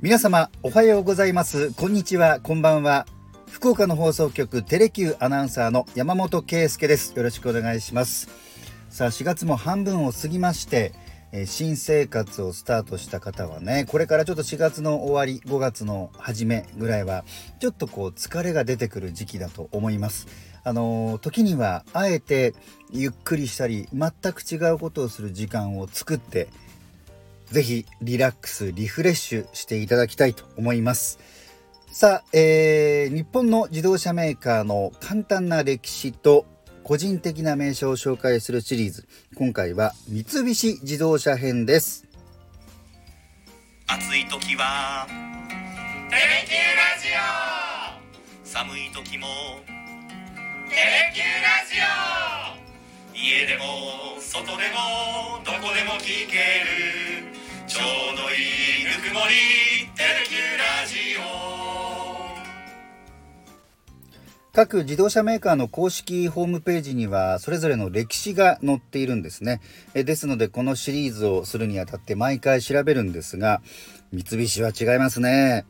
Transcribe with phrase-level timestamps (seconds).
[0.00, 1.72] 皆様おはようございます。
[1.72, 2.38] こんにちは。
[2.38, 3.04] こんばんは。
[3.50, 7.16] 福岡の放送局テレキューアナウンサーの山本圭介です。
[7.16, 8.28] よろしくお願いします。
[8.90, 10.92] さあ4月も半分を過ぎまして
[11.46, 17.24] 新生活をスタートした方はねこれからちょっと4月の終わり5月の初めぐらいは
[17.58, 20.28] ちょっとこう疲れが出てくる時期だと思います。
[20.62, 22.54] あの時にはあえて
[22.92, 26.46] ゆっくりしたり全く違うことをする時間を作って
[27.50, 31.18] ぜひリラックスリフレッシュしていただきたいと思います。
[31.90, 36.44] さあ、えー、日本の自動車メーカーの簡単な歴史と
[36.84, 39.08] 個人的な名称を紹介するシリーズ。
[39.34, 42.06] 今回は三菱自動車編です。
[43.86, 45.06] 暑い時は
[46.10, 47.08] テレキューラジ
[48.44, 48.46] オ。
[48.46, 49.26] 寒い時も
[50.68, 53.18] テレキューラジオ。
[53.18, 56.36] 家でも外でもどこでも聞け
[57.04, 57.07] る。
[57.78, 59.34] ちょうどいいぬくもり
[59.94, 61.22] テレキューラジオ
[64.52, 69.60] 各自動車メーカーの公式ホームページにはそれぞれの歴史が載っているんですね。
[69.94, 73.62] えですのでこのシリーズをするにあたって毎回調べるんですが
[74.10, 75.64] 三菱は違いますね。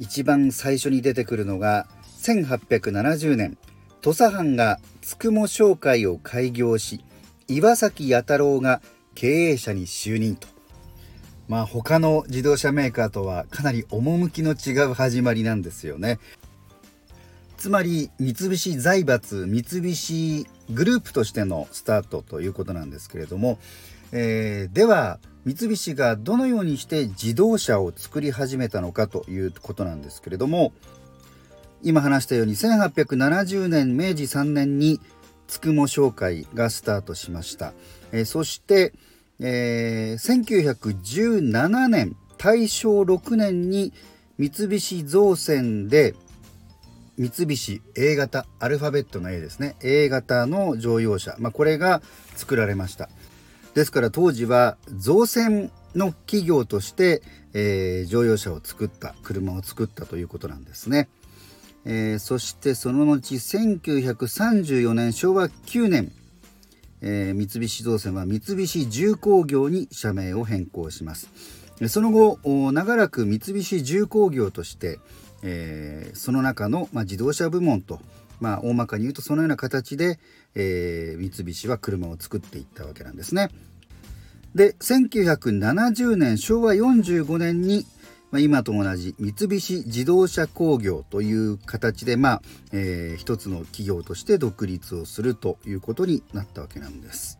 [0.00, 1.86] 一番最初に出てくるのが
[2.22, 3.56] 1870年。
[4.00, 7.04] 土佐藩がつくも商会を開業し
[7.46, 8.82] 岩崎弥太郎が
[9.14, 10.53] 経営者に就任と。
[11.48, 16.18] まあ他の自動車メーカーとはかなり趣の違う始まりなんですよね。
[17.56, 23.58] つまり三菱財閥三菱グループとしてのスタートということなんですけれども、
[24.12, 30.72] えー、では三菱がどのようにして自動車を作り始めたのかということなんですけれども
[31.82, 35.00] 今話したように1870年明治3年に
[35.46, 37.72] つくも商会がスタートしました、
[38.12, 38.94] えー、そして、
[39.40, 43.92] えー、1917年大正6年に
[44.38, 46.14] 三菱造船で
[47.16, 49.76] 三菱 A 型アルファベットの A ですね。
[49.82, 52.02] A 型の乗用車、まあ、これが
[52.34, 53.08] 作られました。
[53.74, 57.22] ですから当時は造船の企業として、
[57.52, 61.08] えー、乗用車を作った車を作ったということなんですね。
[61.84, 66.12] えー、そしてその後1934年昭和9年、
[67.06, 71.28] えー、三菱造船は三菱重工業に社名を変更します。
[71.88, 72.38] その後
[72.72, 74.98] 長らく三菱重工業として、
[75.42, 78.00] えー、その中の、まあ、自動車部門と、
[78.40, 80.18] まあ、大まかに言うとそのような形で、
[80.54, 83.50] え三菱は車を作っていったわけなんですね。
[84.54, 87.84] で1970年昭和45年に
[88.34, 97.38] まあ、今と同じ三菱自動車工業という形で、まあえー、一つの企業として独立をするということになったわけなんです。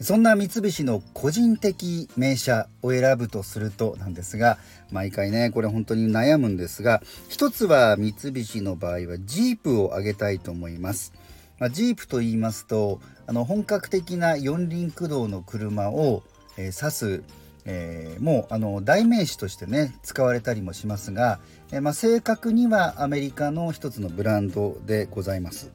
[0.00, 4.56] そんな三菱の個人的名車を選ぶとするとなんですが
[4.90, 11.12] 毎回ねこれ本当に悩むんですが一つは三菱の場合はジープを挙げたいと思います。
[11.58, 16.22] まあ、ジープと言いますとあの本格的な四輪駆動の車を、
[16.56, 21.40] えー、指すえー、もうあの代名詞としてね使われたりもしますが、
[21.72, 25.72] えー、まあ、正確にはアメリカの一つのブランドでございます。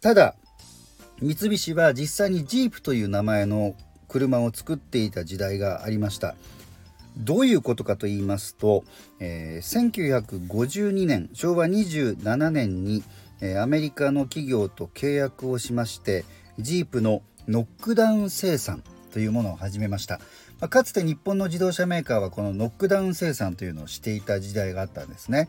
[0.00, 0.34] ただ
[1.20, 3.74] 三菱は実際にジープという名前の
[4.08, 6.34] 車を作っていた時代がありました。
[7.16, 8.84] どういうことかと言いますと、
[9.18, 9.90] えー、
[10.48, 13.02] 1952年昭和27年に、
[13.40, 16.24] え、アメリカの企業と契約をしまして
[16.58, 20.20] ジープのノックダウン生産というものを始めました。
[20.60, 25.48] まあ、かつて日本の自動車メーカーはこのノックダウン生産というのをしていた時代があったんですね。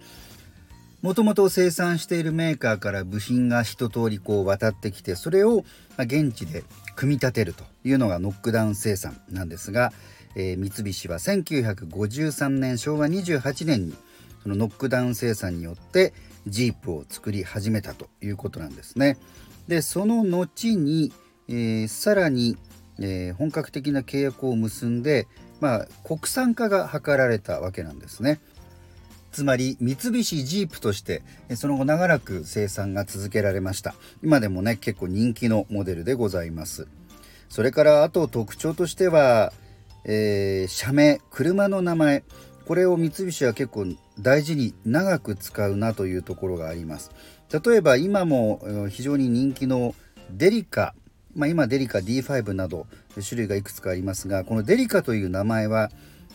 [1.01, 5.65] もともと生産しているメーカーから部品が一通りこう渡ってきてそれを
[5.97, 6.63] 現地で
[6.95, 9.91] 組み立てるというのがノックダウン生産なんですが、
[10.35, 13.95] えー、三菱は1953年昭和28年に
[14.43, 16.13] そのノックダウン生産によって
[16.45, 19.17] ジープを作り始めたということなんですね。
[19.67, 21.11] でその後に、
[21.47, 22.57] えー、さらに
[22.99, 25.27] えー、本格的な契約を結んで、
[25.59, 28.39] まあ、国産化が図られたわけなんですね。
[29.31, 31.23] つまり三菱ジープとして
[31.55, 33.95] その後長らく生産が続けられました。
[34.21, 36.87] 今でもね結構人気のモデルでございます。
[37.47, 39.53] それからあと特徴としては、
[40.03, 42.23] えー、社名車の名前。
[42.65, 43.87] これを三菱は結構
[44.19, 47.11] 大事に長く使うなというところがあります。
[47.51, 49.95] 例えば今も非常に人気の
[50.31, 50.93] デリカ。
[51.35, 52.87] まあ、今デリカ D5 など
[53.27, 55.91] 種類がいくつかありますがこのデリカという名前は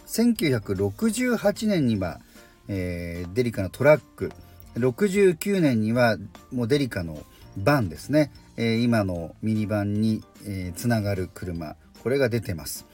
[0.07, 2.21] 1968年には、
[2.69, 4.33] えー、デリカのトラック
[4.77, 6.17] 69年には
[6.53, 7.19] もうデリカの
[7.57, 12.87] バンですね、えー、今のミニバンに、えー、つながる車これが出てます。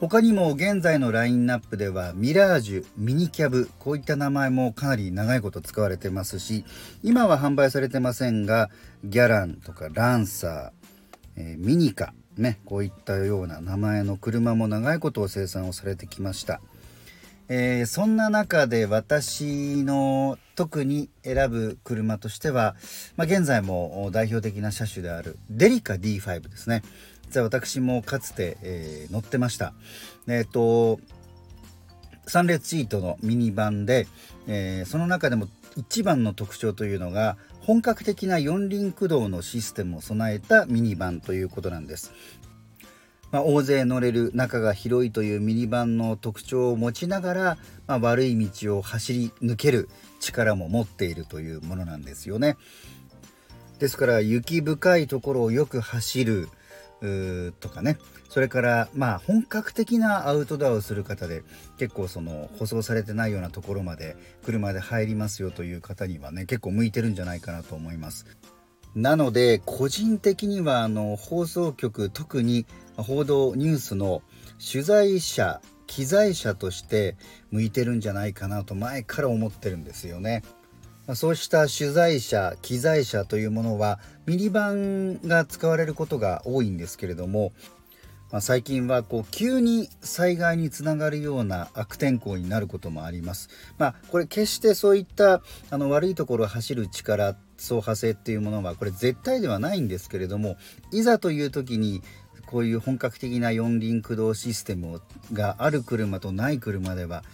[0.00, 6.64] 他にも現在のラインナップではミラージュミニキャブこういった名前もかなり長いこと使われてますし
[7.02, 8.70] 今は販売されてませんが
[9.04, 10.83] ギャランとかランサー、
[11.36, 16.60] えー、ミニカねこういったような名前の車も長いことを生産をされてきました、
[17.48, 22.76] えー、そんな中で私の特に選ぶ車としては、
[23.16, 26.82] まあ、現在も代表的な車種であるデリカ D5 ですね
[27.34, 29.74] 実は私もかつて、えー、乗ってました。
[30.28, 31.00] えっ、と
[32.26, 34.06] 3列シートのミニバンで、
[34.46, 37.36] えー、その中でも一番の特徴というのが
[37.66, 42.12] 本格的な四輪駆動のシステムを備えたミニバンということなんです。
[43.32, 49.88] まあ、大勢乗れる中が広いというミニバンの特徴を持ちながら、まあ、悪い道を走り抜ける
[50.20, 52.56] 力も持っているというものなんですよね。
[53.78, 56.48] ですから雪深いところをよく走る、
[57.60, 57.98] とかね
[58.28, 61.42] それからまあ本格的なアウトドアをする方で
[61.78, 68.26] 結構その舗装されてないようなところまで車で入りますよという方にはね結構向いてるんじゃないかなと思います。
[68.94, 72.64] なので個人的にはあの放送局特に
[72.96, 74.22] 報道ニュースの
[74.60, 77.16] 取材者機材者として
[77.50, 80.42] 向いてるんじゃないかなと前から思ってるんですよね。
[81.12, 87.52] そうした取材者機材車というものはミニバンが使われることが多いんですけれども、
[88.32, 93.50] まあ、最近はこう急に災害につながるような悪天候になることもあります。
[93.76, 100.56] まあ、これ決してそういったあの悪いところを走る力走破性っていうものはこれ絶対ではないんですけれども
[100.90, 102.02] いざという時に
[102.54, 105.02] こういう本格的な四輪駆動システム
[105.32, 107.24] がある車とない車では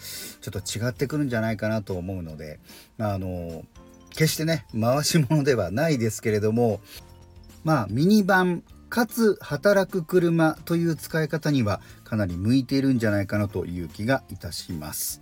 [0.41, 2.59] ちょっと違ってくるんじゃないかなと思うので
[2.99, 3.63] あの
[4.09, 6.81] 決してね回し物ではないですけれども
[7.65, 15.21] まあミニバンかつ働く車という使い方にはかなり向いているんじゃないかなという気がいたします。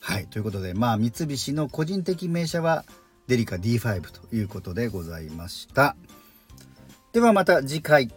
[0.00, 2.84] はいということでまあ三菱の個人的名車は
[3.26, 5.96] デリカ D5 ということでございました。
[7.14, 8.10] ではまた次回。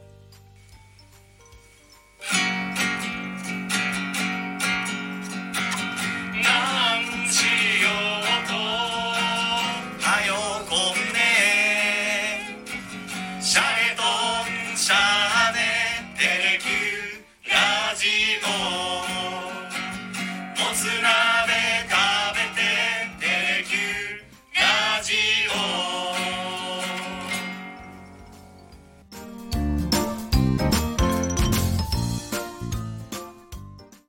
[20.74, 21.23] thousand hours.